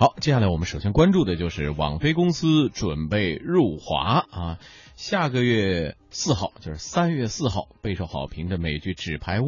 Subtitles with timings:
[0.00, 4.58] 好，接下来我们首先关注的就是网飞公司准备入华啊，
[4.96, 9.44] 下个月四号，就是三月四号，备受好评的美剧《纸牌屋》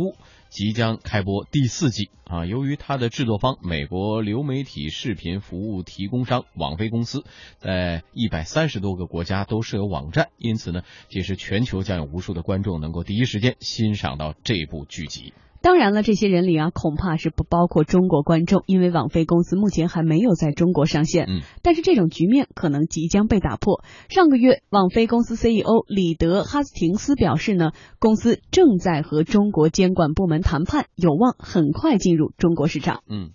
[0.50, 2.44] 即将开播第四季啊。
[2.44, 7.24] 由于它的制作方美国流媒体视频服务提供商网飞公司
[7.56, 15.32] 在一百三十多个国家都设有网站，因此呢，届时全球将有无数的观众能够第一时间欣赏到这部剧集。
[15.62, 21.26] 当然了，这些人里啊，恐怕是不包括中国观众，因为网飞公司目前还没有在中国上线。
[21.28, 23.84] 嗯，但是这种局面可能即将被打破。
[24.08, 33.02] 上个月，网飞公司 CEO 里德哈斯廷斯表示呢，公司正在和中国监管部门谈判，有望很快进入中国市场。
[33.08, 33.30] 嗯，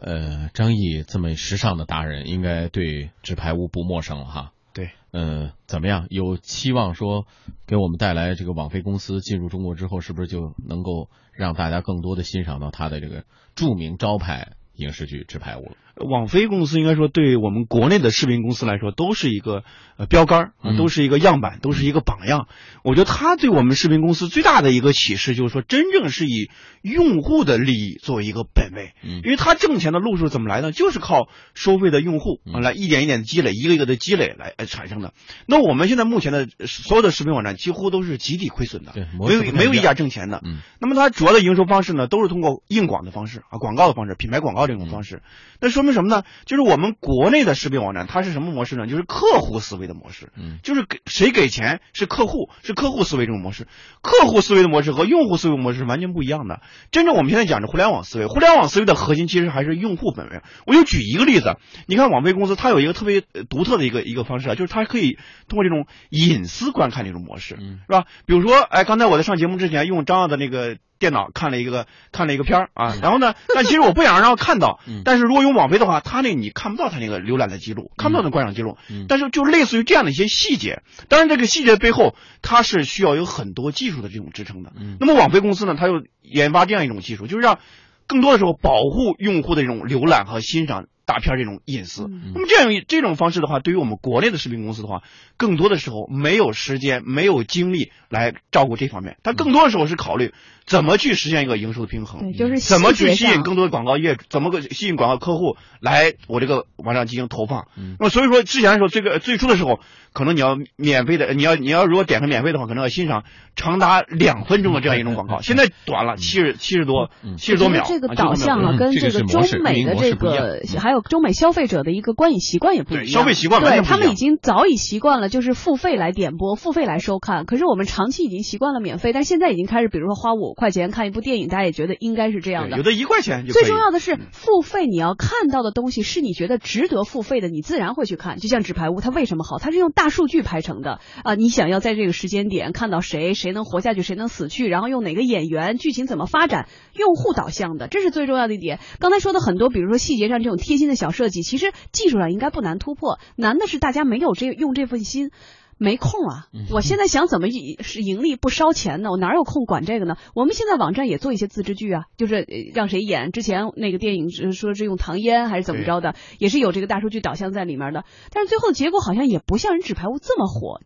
[0.00, 4.52] 呃，张毅这么时尚的达人，应该对纸牌屋不陌生了哈。
[4.74, 6.06] 对，嗯，怎么样？
[6.10, 7.26] 有期望说
[7.66, 15.76] 给我们带来这个网飞公司进入中国之后，是不是就能够让大家更多的欣赏到他的这个著名招牌影视剧《纸牌屋》了？
[15.96, 19.62] 网飞公司应该说对我们国内的视频公司来说都是一个
[19.96, 22.46] 呃标杆儿、嗯都是一个样板，都是一个榜样。
[22.82, 26.48] 我觉得它对我们视频公司最大的一个启示就是说，真正是以
[26.80, 28.94] 用户的利益作为一个本位。
[29.02, 30.72] 嗯因为它挣钱的路数怎么来呢？
[30.72, 35.12] 就是靠收费的用户来一点一点的积累，一个一个的积累来呃产生的。
[35.46, 40.40] 那我们现在目前的呃所有的视频网站几乎都是集体亏损的，对没有没有一家挣钱的。
[40.44, 45.22] 嗯那么它主要的营收方式呢，都是通过硬广的方式啊，广告的方式，品牌广告这种方式。
[45.60, 46.22] 那说明什么呢？
[46.44, 48.86] 就是我们国内的视频网站，它是什么模式呢？
[48.86, 53.66] 就是客户思维的模式，嗯就是给谁给钱是客户，是客户思维这种模式。
[54.02, 56.60] 客户思维的模式和用户思维模式是完全不一样的。
[56.90, 60.40] 真正我们现在讲的互联网思维，互联网思维的核心其实还是用户本位。
[60.66, 67.56] 我就举一个例子，你看网飞公司它有一个特别呃独特的一个一个方式啊，就是它可以通过这种隐私观看这种模式。
[67.60, 68.04] 嗯是吧？
[68.26, 84.72] 比如说，哎，刚才我在上节目之前用张耀的那个电脑看了一个 看了一个片儿啊，然后呢，但其实我不想让他看到 嗯，但是如果用网飞的话，他那你看不到他那个浏览的记录，看不到那观赏记录嗯，但是就类似于这样的一些细节，当然这个细节背后它是需要有很多技术的这种支撑的。
[84.78, 84.96] 嗯。
[85.00, 87.58] 那么网飞公司呢，它又研发这样一种技术，就是让
[88.06, 92.04] 更多的时候保护用户的这种浏览和欣赏大片这种隐私。
[92.04, 95.02] 嗯那么这样一这种方式的话，对于我们国内的视频公司的话，
[95.36, 100.32] 更多的时候没有时间、没有精力来照顾这方面，它更多的时候是考虑
[100.66, 102.20] 怎么去实现一个营收的平衡。
[102.20, 104.24] 对，就是怎么去吸引更多的广告业主？
[104.28, 107.66] 怎么个吸引广告客户来我这个网站进行投放？
[107.76, 109.80] 嗯那么所以说之前的时候，这个最初的时候，
[110.12, 113.24] 可能你要免费的，你要你要如果点开免费的话，可能要欣赏
[113.56, 115.40] 长达两分钟的这样一种广告。
[115.40, 117.84] 现在短了，七十七十多嗯七十多秒。
[117.86, 123.04] 这个啊导向啊，嗯跟这个中美的这个嗯还有中美消费者的一个观影习惯也不一样。
[123.04, 127.44] 对消费习惯对全不一样他们已经早已习惯了，就是付费来点播，付费来收看。
[127.46, 132.82] 可是我们长期已经习惯了免费，但现在已经开始，比如说花五块钱看一部电影，大家也觉得应该是这样的有。
[132.82, 133.52] 的一块钱就。
[133.52, 138.38] 最重要的是，付费你要看到的东西是你觉得值得付费的，你自然会去看。
[138.38, 139.58] 就像《纸牌屋》，它为什么好？
[139.58, 141.34] 它是用大数据拍成的啊！
[141.34, 148.80] 你想要在这个时间点看到谁，谁能活下去，谁能死去，然后用哪个演员，剧情怎么发展，用户导向的，这是最重要的一点。
[148.98, 155.30] 刚才说的很多，比如说细节上这种贴心的小设计，其实技术上应该不难突破，难的是大家没有这用这份心。
[155.78, 156.46] 没空啊！
[156.70, 159.10] 我现在想怎么盈是盈利不烧钱呢？
[159.10, 160.16] 我哪有空管这个呢？
[160.32, 163.32] 我们现在网站也做一些自制剧啊，就是呃让谁演。
[163.32, 168.04] 之前那个电影是说是用唐嫣还是怎么着的，也是有这个大数据导向在里面的。
[168.30, 170.80] 但是最后结果好像也不像人纸牌屋这么火。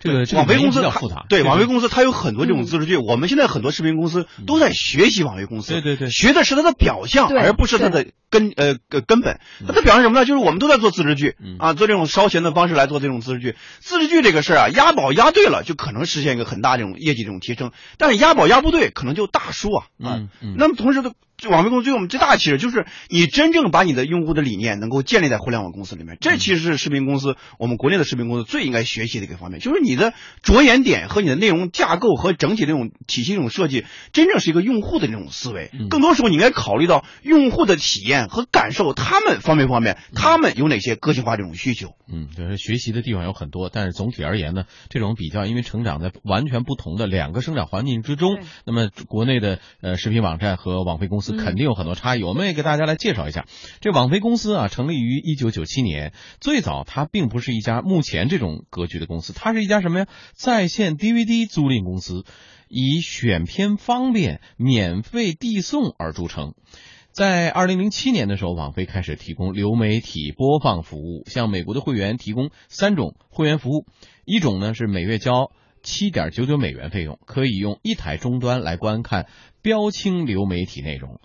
[0.00, 2.96] 这个网飞公司它比较复杂，对网飞公司，它有很多这种嗯自制剧。
[2.96, 9.40] 我们现在很多视频公司都在学习网飞公司，对对对学的是它的表象，而不是它的根呃根根本。
[9.66, 10.24] 它的表象什么呢？
[10.24, 13.56] 就是我们都在做自制剧嗯啊，做这种烧钱的方式来做这种自制剧。
[13.78, 20.20] 自制剧这个事儿啊，押宝押对了，就可能实现一个很大这种业绩这种提升，但是押宝押不对，可能就大输啊啊
[20.56, 35.88] 那么同时的，这网飞公司对我们最大的启示就是，你真正把你的用户的理念能够建立在互联网公司里面，这其实是视频公司我们国内的视频公司最应该学习的一个方面，就是你的着眼点和你的内容架构和整体这种体系这种设计，真正是一个用户的这种思维嗯。
[35.88, 41.90] 更多时候你应该考虑到用户的体验和感受，他们方面不方面，他们有哪些个性化这种需求。
[42.12, 52.22] 嗯，就是学习的地方有很多，但是总体而言呢，这种比较，因为成长在完全不同的两个生长环境之中，那么国内的呃视频网站和网飞公司嗯肯定有很多差异。
[52.22, 53.46] 我们也给大家来介绍一下，
[53.80, 60.06] 这网飞公司啊，成立于一九九七年，最早它并不是一家目前这种格局的公司，它是一家什么呀？
[60.34, 62.24] 在线 DVD 租赁公司，
[62.68, 66.54] 以选片方便、免费递送而著称。
[67.10, 73.86] 在二零零七年的时候，网飞开始提供流媒体播放服务，向美国的会员提供三种会员服务，
[74.24, 75.50] 一种呢是每月交
[75.88, 79.26] 七点九九美元费用，可以用一台终端来观看
[79.62, 81.18] 标清流媒体内容。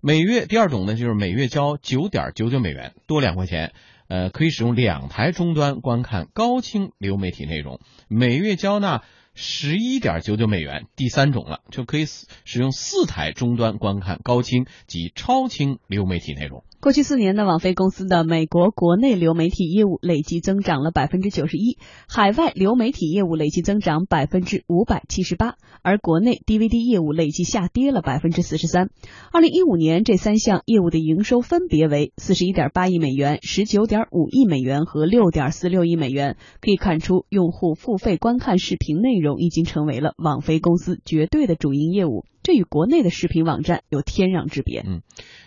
[0.00, 3.74] 每月第二种呢，就是每月交九点九九美元，多两块钱，
[4.08, 7.78] 呃，可以使用两台终端观看高清流媒体内容，
[8.08, 9.02] 每月交纳。
[9.38, 16.64] 十一点九九美元，第三种了，就可以使使用四台终端观看高清及超清流媒体内容。
[16.78, 28.90] 过去四年呢，网飞公司的美国国内流媒体业务累计增长了百分之九十一，海外流媒体业务累计增长百分之五百七十八，而国内 DVD 业务累计下跌了百分之四十三。
[29.32, 36.36] 二零一五年这三项业务的营收分别为四十一点八亿美元、十九点五亿美元和六点四六亿美元。
[36.60, 42.24] 可以看出，用户付费观看视频内容已经成为了网飞公司绝对的主营业务。
[42.46, 44.84] 这与国内的视频网站有天壤之别。
[44.86, 45.02] 嗯，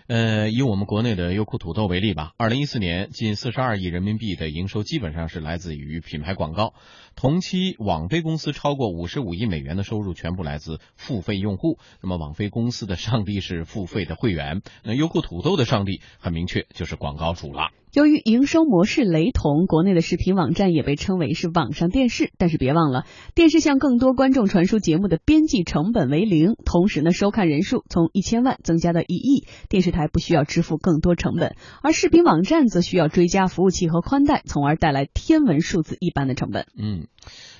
[0.08, 6.74] 呃，以我们国内的优酷土豆为例吧，二零一四年近四十二亿人民币的营收基本上是来自于品牌广告。
[7.16, 11.80] 同期，网飞公司超过五十五亿美元的收入全部来自付费用户。
[12.02, 17.70] 那么，网飞公司的上帝是付费的会员，那优酷土豆的上帝很明确就是广告主了。
[17.92, 22.32] 由于营收模式雷同，国内的视频网站也被称为是网上电视。
[22.38, 36.68] 但是别忘了，电视向更多观众传输节目的边际成本为零，同时呢，收看人数从一千万增加到一亿，电视台不需要支付更多成本，而视频网站则需要追加服务器和宽带，从而带来天文数字一般的成本。
[36.78, 37.08] 嗯。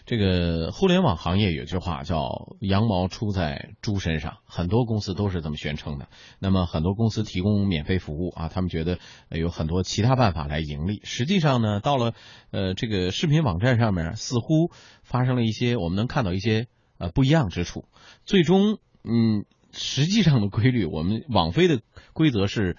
[0.10, 6.08] 这个互联网行业有句话叫“羊毛出在猪身上”，很多公司都是这么宣称的。
[6.40, 8.98] 那么很多公司提供免费服务啊，他们觉得
[9.30, 11.00] 有很多其他办法来盈利。
[11.04, 12.16] 实际上呢，到了
[12.50, 14.72] 呃这个视频网站上面，似乎
[15.04, 16.66] 发生了一些我们能看到一些
[16.98, 17.86] 呃不一样之处。
[18.26, 21.82] 最终，嗯，实际上的规律，我们网飞的
[22.14, 22.78] 规则是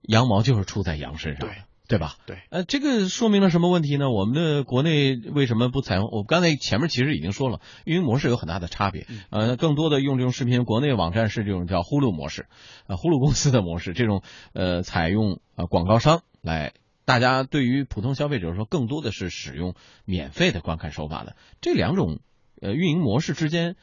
[0.00, 1.46] 羊毛就是出在羊身上。
[1.46, 1.58] 对。
[1.90, 2.14] 对吧？
[2.24, 4.10] 对，呃，这个说明了什么问题呢？
[4.10, 6.08] 我们的国内为什么不采用？
[6.12, 9.08] 我刚才前面其实已经说了，运营模式有很大的差别。
[9.30, 12.46] 呃，更多的用这种视频，国内网站是这种叫呼噜模式，
[12.86, 14.22] 啊，呼噜公司的模式，这种
[14.54, 21.34] 呃，采用呃广告商来，大家对于普通消费者说，更多的是使用免费的观看手法的。
[21.60, 22.20] 这两种
[22.62, 23.74] 呃运营模式之间。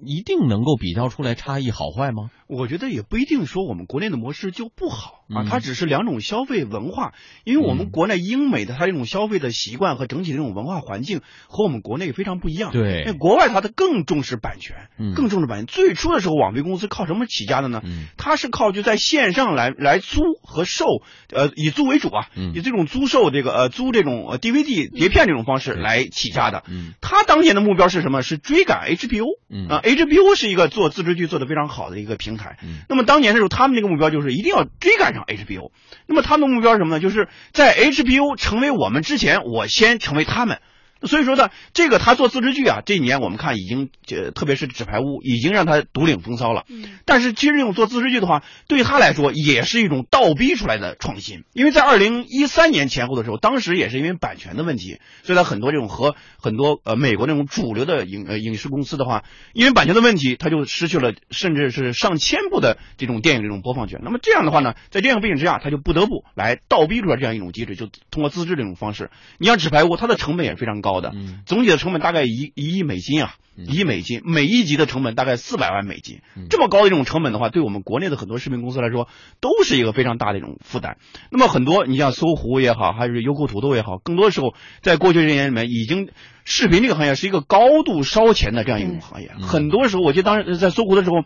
[0.00, 2.30] 一定能够比较出来差异好坏吗？
[2.46, 7.12] 我觉得也不一定说我们国内的模式就不好啊，它只是两种消费文化。
[7.44, 12.72] 因为我们国内英美的它这种消费的习惯和整体的这种文化环境和我们国内非常不一样。
[12.72, 15.66] 对，那国外它的更重视版权，更重视版权。
[15.66, 17.82] 最初的时候，网飞公司靠什么起家的呢？
[18.16, 20.84] 它是靠就在线上来来租和售，
[21.30, 26.64] 呃，以租为主啊，以这种租售这个呃租这种 DVD 碟片这种方式来起家的。
[27.00, 28.22] 它当年的目标是什么？
[28.22, 29.24] 是追赶 HBO
[29.68, 29.80] 啊。
[29.82, 32.58] HBO 是一个做自制剧做的非常好的一个平台，
[32.88, 35.70] 那么当年的时候，他们这个目标就是一定要追赶上 HBO。
[36.06, 37.00] 那么他们的目标是什么呢？
[37.00, 40.60] 就是在 HBO 成为我们之前，我先成为他们。
[41.02, 46.64] 所以说呢，这个他做自制剧啊，这一年我们看已经，呃，特别是《纸牌屋》，已经让他独领风骚了。
[46.68, 46.98] 嗯。
[47.04, 51.44] 但是其实这种做自制剧的话，对他来说也是一种倒逼出来的创新。
[51.52, 64.00] 因为在二零一三年前后的时候，当时也是因为版权的问题，所以他很多这种和很多呃美国那种主流的影呃影视公司的话，因为版权的问题，他就失去了甚至是上千部的这种电影这种播放权。
[64.02, 69.10] 那么这样的话呢，在这样背景之下，他就不得不来倒逼出来这样一种机制，就通过自制这种方式。
[69.38, 70.87] 你像《纸牌屋》，它的成本也非常高。
[70.88, 71.12] 高的，
[71.44, 79.08] 总体的成本大概一一亿美金啊，一亿美金，每一集的成本大概四百万美金，这么高的一种成本的话，对我们国内的很多视频公司来说，
[79.40, 80.96] 都是一个非常大的一种负担。
[81.30, 86.08] 那么很多，你像搜狐也好，还是优酷土豆也好，更多时候在过去这些年里面，已经
[86.44, 89.30] 视频这个行业是一个高度烧钱的这样一种行业。
[89.40, 91.16] 很多时候，我记得当时在搜狐的时候，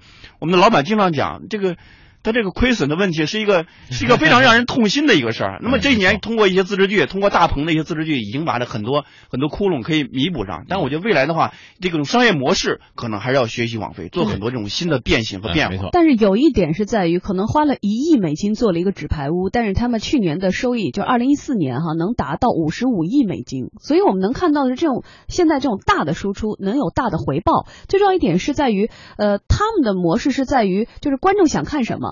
[0.41, 1.77] 我们的老板经常讲这个。
[2.23, 5.59] 它这个亏损的问题是一个是一个非常让人痛心的一个事儿。
[5.63, 10.65] 那么这一年通过一些自制剧，通过大鹏的一些自制剧，已经把这很多很多窟窿可以弥补上。
[10.69, 15.89] 但我觉得未来的话，这种商业模式可能还是要学习网飞，做很多这种新的变形和变化。
[15.93, 23.67] 但是有一点是在于，可能花了一亿美金做了一个纸牌屋，但是他们去年的收益就二零一四年哈能达到五十五亿美金。
[23.81, 27.67] 所以我们能看到的是这种现在这种大的输出能有大的回报。
[27.89, 32.12] 最重要一点是在于，呃，他们的模式是在于就是观众想看什么。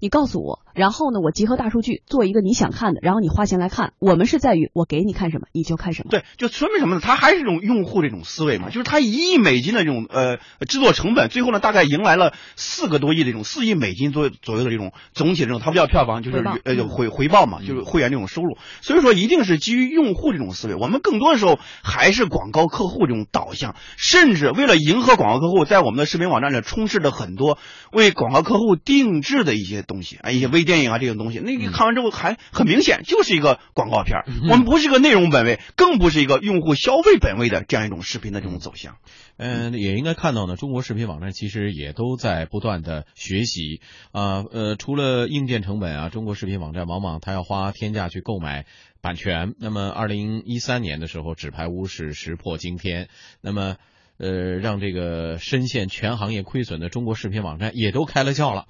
[0.00, 3.92] 你告诉我，然后呢，我集合大数据做一个你想看的，然后你花钱来看。
[3.98, 6.10] 我们是在于我给你看什么，你就看什么。
[6.10, 7.02] 对，就说明什么呢？
[7.04, 18.56] 它还是这种用户这种思维嘛，就是它一亿美金的这种呃制作成本，最后呢大概迎来了四个多亿的这种四亿美金左左右的这种总体的这种，它不叫票房，就是呃回回报嘛，就是会员这种收入。
[18.80, 27.58] 所以说一定是基于用户这种思维，我们更多的时候还是广告客户这种导向，甚至为了迎合广告客户，在我们的视频网站里充斥着很多
[27.92, 29.84] 为广告客户定制的一些。
[29.90, 34.24] 东西啊，一些微电影啊这种东西，那你看完之后还很明显就是一个广告片儿。
[34.48, 38.96] 我们不是一个内容本位，更不是一个用户消费本位的这样一种视频的这种走向。
[39.36, 43.80] 嗯，也应该看到呢，中国视频网站其实也都在不断的学习
[44.12, 48.66] 啊，呃，除了硬件成本啊，中国视频网站往往它要花天价去购买
[49.00, 49.54] 版权。
[49.58, 53.08] 那么，二零一三年的时候，纸牌屋是石破惊天，
[53.40, 53.76] 那么
[54.18, 58.66] 呃，让这个深陷全行业亏损的中国视频网站也都开了窍了。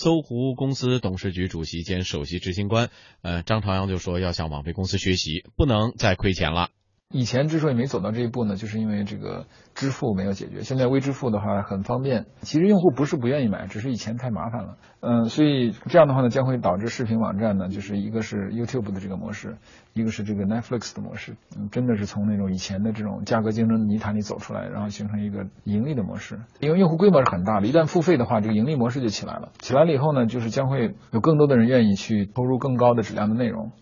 [0.00, 2.88] 搜狐公司董事局主席兼首席执行官
[3.20, 6.70] 呃张朝阳就说，要向网飞公司学习，不能再亏钱了。
[7.10, 10.60] 以前之所以没走到这一步呢，就是因为这个支付没有解决。
[10.60, 14.76] 现在微支付的话很方便，其实用户不是不愿意买，只是以前太麻烦了。
[15.00, 19.56] 嗯，所以这样的话呢，将会导致视频网站呢，就是一个是 YouTube 的这个模式，
[19.94, 26.38] 一个是这个 Netflix 的模式，嗯，真的是从那种以前的这种价格竞争的泥潭里走出来，然后形成一个盈利的模式。
[26.60, 29.48] 因为用户规模是很大的，一旦付费的话，这个盈利模式就起来了。
[29.60, 33.72] 起来了以后呢，就是将会有更多的人愿意去投入更高的质量的内容。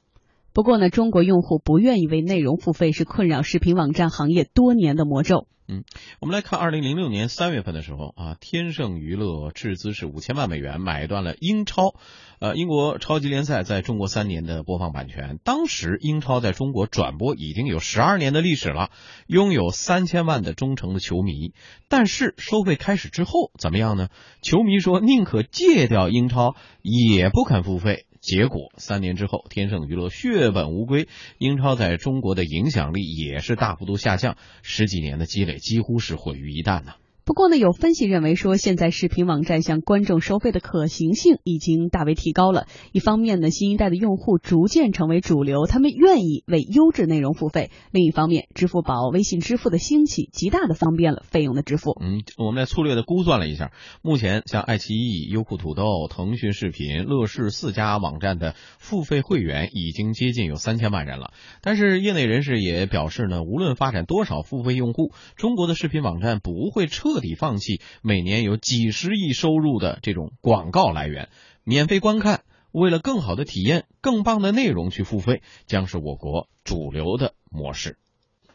[0.57, 5.49] 不过呢，中国用户不愿意为内容付费是困扰视频网站行业多年的魔咒。
[5.69, 5.85] 嗯，
[6.19, 11.95] 我们来看二零零六年三月份的时候啊，天盛娱乐斥资是五千万美元买断了英超，
[12.41, 15.39] 呃，英国超级联赛在中国三年的播放版权。
[15.45, 18.89] 当时英超在中国转播已经有十二年的历史了，
[19.27, 21.53] 拥有三千万的忠诚的球迷。
[21.91, 24.09] 但是收费开始之后怎么样呢？
[24.41, 28.07] 球迷说宁可戒掉英超，也不肯付费。
[28.27, 31.07] 结果三年之后，天盛娱乐血本无归，
[31.39, 36.97] 英超在中国的影响力也是大幅度下降，十几年的积累几乎是毁于一旦呐。
[37.27, 42.69] 不过呢，有分析认为说，现在视频网站向观众收费的可行性已经大为提高了。
[42.93, 51.99] 一方面呢，新一代的用户逐渐成为主流，他们愿意为优质内容付费；另一方面，支付宝、微信支付的兴起，极大的方便了费用的支付。
[52.01, 61.33] 嗯，我们来粗略的估算了一下，目前像爱奇艺、优酷土豆、腾讯视频、乐视四家网站的付费会员已经接近有三千万人了。
[61.61, 67.16] 但是业内人士也表示呢，无论发展多少付费用户，中国的视频网站不会彻。
[67.17, 71.31] 彻底放弃每年有几十亿收入的这种广告来源，
[71.65, 72.43] 免费观看，
[72.73, 77.97] 为了更好的体验、更棒的内容去付费，将是我国主流的模式。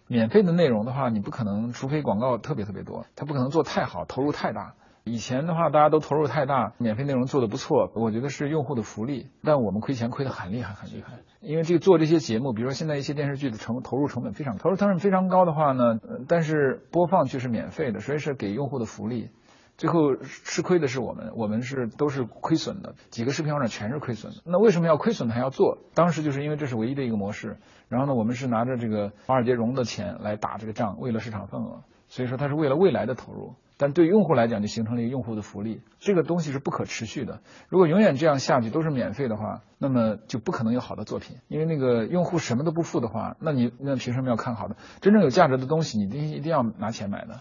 [0.06, 4.76] 免费的内容的话，你不可能，除非广告特别特别多，它不可能做太好，投入太大。
[5.04, 9.32] 以前的话，大家都投入太大，免费内容做的不错，我觉得是用户的福利。
[9.44, 11.20] 但我们亏钱亏得很厉害，很厉害。
[11.40, 19.32] 因为这个做这些节目，比如说现在一些电视剧的成投入成本非常，投入成本非常高的话呢，但是播放却是免费的，所以是给用户的福利。
[19.78, 24.42] 最后吃亏的是我们，我们是都是亏损的，几个视频网站全是亏损的。
[24.46, 25.80] 那为什么要亏损还要做？
[25.96, 27.58] 当时就是因为这是唯一的一个模式。
[27.90, 31.82] 然后呢，我们是拿着这个华尔街融的钱来打这个仗，为了市场份额。
[32.12, 33.56] 所以说它是为了未来的投入。
[33.78, 35.82] 但对用户来讲，就形成了一个用户的福利。
[36.00, 37.42] 这个东西是不可持续的。
[37.68, 41.38] 如果永远这样下去都是免费的话，那么就不可能有好的作品。
[41.48, 44.76] 因为那个用户什么都不付的话，那你那凭什么要看好的？
[45.02, 47.40] 真正有价值的东西，你一定一定要拿钱买的。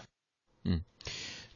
[0.65, 0.81] 嗯，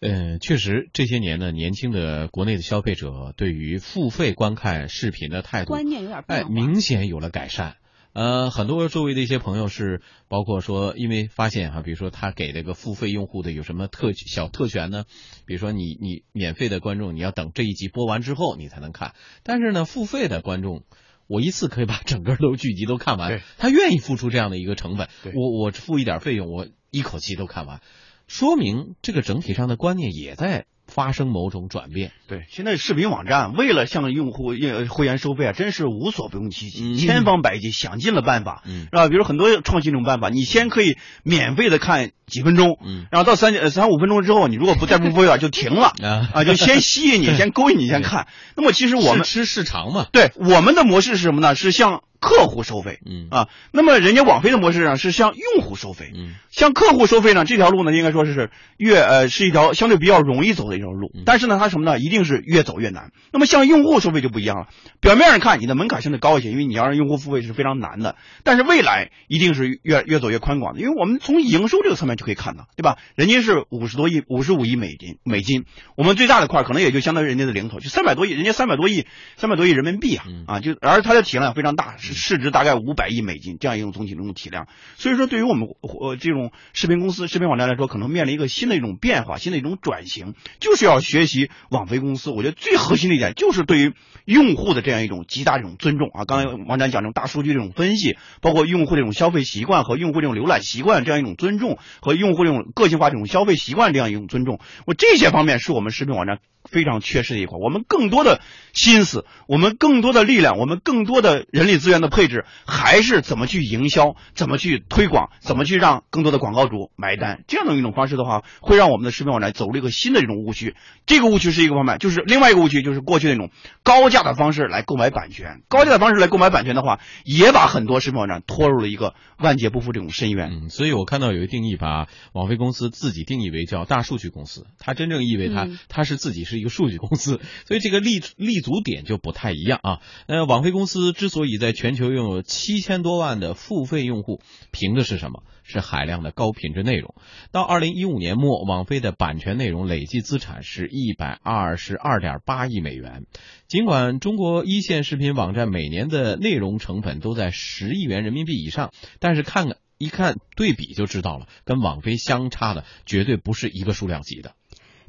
[0.02, 7.78] 呃，确实这些年呢，年轻的国内的消费者对于付费观看视频的态度观念有点哎，明显有了改善。
[8.16, 15.04] 呃，很多周围的一些朋友是包括说，因为发现哈，比如说他给这个付费用户的有什么特小特权呢？
[15.46, 20.84] 比如说你你免费的观众，你要等这一集播完之后你才能看，但是呢，付费的观众，
[21.28, 27.82] 我一次可以把整个都剧集都看完，他愿意付出这样的一个成本，我我付一点费用，我一口气都看完，
[28.28, 30.68] 说明这个整体上的观念也在。
[30.96, 32.14] 发生某种转变。
[32.28, 34.54] 对，现在视频网站为了向用户
[34.90, 39.10] 会员收费啊，真是无所不用其极，千方百计，想尽了办法，嗯是吧？
[39.10, 45.92] 比如很多创新这种办法，你先可以免费的看几分钟，嗯然后到三三五分钟之后，你如果不再不付费就停了
[46.34, 48.28] 啊，就先吸引你， 先勾引你，先看。
[48.56, 51.56] 那么其实我们吃市场嘛，对，我们的模式是什么呢？
[51.56, 52.04] 是向。
[52.26, 63.12] 客户收费，嗯啊，那么人家网飞的模式上是向用户收费，嗯，向客户收费呢，这条路呢应该说是越呃是一条相对比较容易走的一条路，但是呢它什么呢，一定是越走越难。
[63.32, 64.68] 那么向用户收费就不一样了，
[65.02, 72.98] 表面上看你的门槛相对高一些，因为你要让用户付费是非常难的，但是未来一定是越越走越宽广的，因为我们从营收这个侧面就可以看到，对吧？
[73.14, 75.66] 人家是五十多亿，五十五亿美金美金，
[75.96, 79.06] 我们最大的块可能也就相当于人家的零头，就三百多亿，人家三百多亿，
[79.38, 81.98] 三百多亿人民币啊，啊就而它的体量非常大。
[81.98, 84.68] 是市值大概五百亿美金这样一种总体这种体量。
[84.98, 92.32] 所以说，对于我们呃这种视频公司、视频网站来说，可能面临一个新的一种变化、新的一种转型，就是要学习网飞公司。
[92.32, 93.94] 我觉得最核心的一点就是对于
[94.26, 96.26] 用户的这样一种极大这种尊重啊。
[96.26, 106.40] 刚才王展讲这种大数据这种分析，包括用户这种消费习惯和用户这种浏览习惯这样一种尊重，和用户这种个性化这种消费习惯这样一种尊重，我这些方面是我们视频网站。
[106.68, 108.42] 非常缺失的一块，我们更多的
[108.74, 117.44] 心思，我们更多的力量，我们更多的人力资源的配置，还是怎么去营销，怎么去推广，怎么去让更多的广告主买单。
[117.48, 120.76] 这样的一种方式的话，会让我们的视频网站走了一个新的这种误区。
[121.06, 123.52] 这个误区是一个方面，就是另外一个误区，就是过去那种
[123.84, 130.50] 高价的方式来购买版权，高价的方式来购买版权的话，也把很多视频网站拖入了一个万劫不复这种深渊。
[130.64, 136.56] 嗯，所以我看到有一个定义，把网飞公司自己定义为叫大数据公司，它真正意味它它是自己是。
[136.56, 140.00] 是一个数据公司，所以这个立立足点就不太一样啊。
[140.26, 145.44] 呃，网飞公司之所以在全球拥有七千多万的付费用户，凭的是什么？
[145.68, 147.16] 是海量的高品质内容。
[147.52, 153.24] 到二零一五年末，网飞的版权内容累计资产是一百二十二点八亿美元。
[153.68, 164.52] 尽管中国一线视频网站每年的内容成本都在十亿元人民币以上，但是看看一看对比就知道了，跟网飞相差的绝对不是一个数量级的。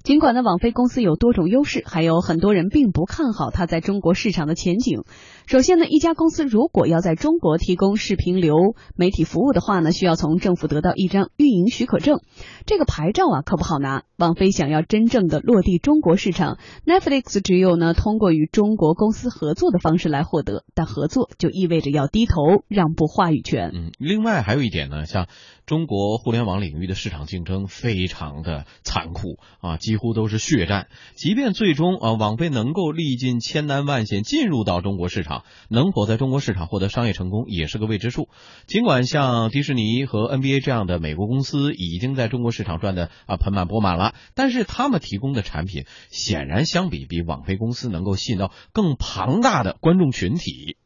[0.02, 5.02] 尽管呢，网飞公司有多种优势，还有很多人并不看好它在中国市场的前景。
[5.46, 8.54] 首先呢，一家公司如果要在中国提供视频流
[8.94, 12.20] 媒体服务的话呢，需要从政府得到一张运营许可证，
[12.64, 14.04] 这个牌照啊可不好拿。
[14.16, 23.70] 网飞想要真正的落地中国市场，Netflix 只有呢通过与中国公司合作的方式来获得，但合作就意味着要低头让步话语权。
[23.74, 25.28] 嗯，另外还有一点呢，像
[25.66, 29.96] 中国互联网领域的市场竞争非常的残酷啊，几。
[29.96, 35.35] 乎都是血战，即便最终啊，网飞能够历尽千难万险进入到中国市场，
[35.68, 38.28] 能否在中国市场获得商业成功也是个未知数。
[38.66, 50.76] 尽管像迪士尼和 NBA 这样的美国公司已经在中国市场赚的啊盆满钵满了，但是他们提供的产品显然相比比网飞公司能够吸引到更庞大的观众群体。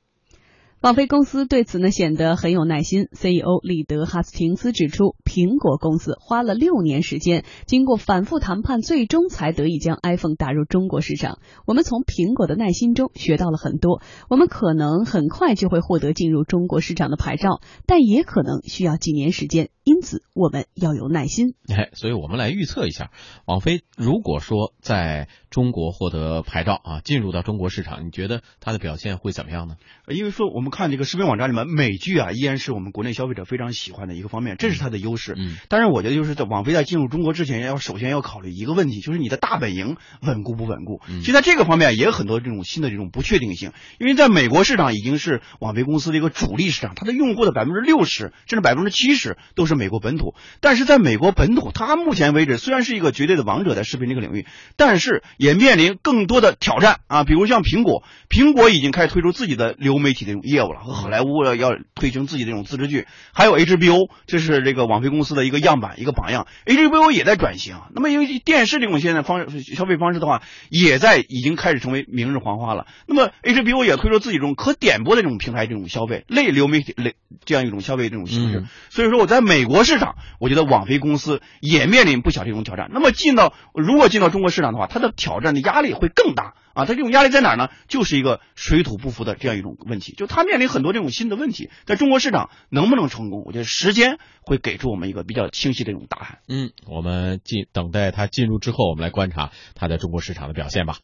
[0.81, 3.09] 网飞公司对此呢显得很有耐心。
[3.13, 11.39] CEO 里德哈斯廷斯指出，苹果公司花了六年时间，经过反复谈判，最终才得以将 iPhone 打入中国市场。
[11.67, 14.01] 我们从苹果的耐心中学到了很多。
[14.31, 19.69] 我们可能很快就会获得进入中国市场的牌照，但也可能需要几年时间。
[19.90, 21.54] 因此，我们要有耐心。
[21.68, 23.11] 哎，所以我们来预测一下，
[23.44, 29.75] 网飞如果说在中国获得牌照啊，进入到中国市场，你觉得它的表现会怎么样呢？
[30.09, 30.70] 因为说我们。
[30.70, 35.35] 看这个视频网站里面美剧啊，依然是我们国内消费者非常喜欢的一个方面，这是它的优势。
[35.37, 41.00] 嗯，但是我觉得就是在网飞在进入中国之前，要首先要考虑一个问题，就是你的大本营稳固不稳固。
[41.09, 50.35] 其实在这个方面也有很多这种新的这种不确定性，因为在美国市场已经是网飞公司的一个主力市场，它的用户的百分之六十甚至百分之七十都是美国本土。
[50.61, 61.40] 但是在美国本土，它目前为止虽然是一个绝对的王者在视频这个领域，但是也面临更多的挑战啊，比如像苹果，苹果已经开始推出自己的流媒体这种业务了，和好莱坞。
[61.40, 66.47] 要要推行自己这种自制剧，还有 HBO，这是这个网飞公司的一个样板，一个榜样。
[66.66, 72.87] HBO 也在转型，那么因为电视这种现在方消费方式的话，也在已经开始成为明日黄花了。
[73.07, 77.14] 那么 HBO 也推出自己这种可点播的这种平台，这种消费类流媒体类
[77.47, 78.64] 这样一种消费这种形式。
[78.90, 82.88] 所以说我在美国市场，我觉得网飞公司也面临不小这种挑战。
[82.92, 86.55] 那么进到如果进到中国市场的话，它的挑战的压力会更大。
[86.73, 87.68] 啊，它这种压力在哪儿呢？
[87.88, 93.42] 就是一个水土不服的这样一种问题，就它面临很多这种新的问题，在中国市场能不能成功？
[93.44, 96.38] 我觉得时间会给出我们一个比较清晰的这种答案。
[96.49, 100.94] 嗯，我们进等待它进入之后，我们来观察它在中国市场的表现吧。